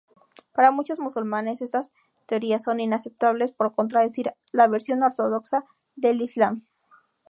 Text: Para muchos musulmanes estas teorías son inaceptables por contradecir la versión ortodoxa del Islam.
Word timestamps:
Para 0.53 0.71
muchos 0.71 0.99
musulmanes 0.99 1.61
estas 1.61 1.93
teorías 2.25 2.63
son 2.63 2.79
inaceptables 2.79 3.51
por 3.51 3.75
contradecir 3.75 4.33
la 4.51 4.67
versión 4.67 5.03
ortodoxa 5.03 5.63
del 5.95 6.21
Islam. 6.23 6.65